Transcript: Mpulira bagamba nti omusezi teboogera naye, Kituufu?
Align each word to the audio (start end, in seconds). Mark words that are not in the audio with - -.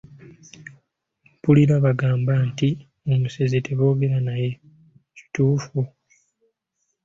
Mpulira 1.37 1.75
bagamba 1.85 2.33
nti 2.49 2.69
omusezi 3.13 3.57
teboogera 3.65 4.17
naye, 4.27 4.51
Kituufu? 5.15 5.79